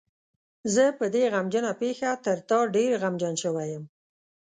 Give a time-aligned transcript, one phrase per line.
[0.73, 3.83] زه په دې غمجنه پېښه تر تا ډېر غمجن شوی یم.